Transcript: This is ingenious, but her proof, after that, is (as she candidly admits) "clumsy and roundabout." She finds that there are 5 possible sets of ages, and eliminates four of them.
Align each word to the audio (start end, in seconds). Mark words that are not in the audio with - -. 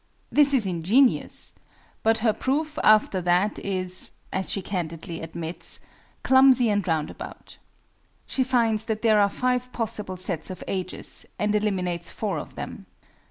This 0.31 0.51
is 0.55 0.65
ingenious, 0.65 1.53
but 2.01 2.17
her 2.25 2.33
proof, 2.33 2.79
after 2.83 3.21
that, 3.21 3.59
is 3.59 4.13
(as 4.33 4.49
she 4.51 4.59
candidly 4.63 5.21
admits) 5.21 5.79
"clumsy 6.23 6.71
and 6.71 6.81
roundabout." 6.87 7.59
She 8.25 8.43
finds 8.43 8.85
that 8.85 9.03
there 9.03 9.19
are 9.21 9.29
5 9.29 9.71
possible 9.71 10.17
sets 10.17 10.49
of 10.49 10.63
ages, 10.67 11.27
and 11.37 11.53
eliminates 11.53 12.09
four 12.09 12.39
of 12.39 12.55
them. 12.55 12.87